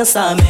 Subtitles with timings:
[0.00, 0.49] pensamento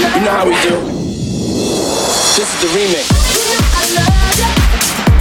[0.00, 0.80] You know how we do.
[2.36, 3.04] This is the remix.
[3.84, 5.19] You know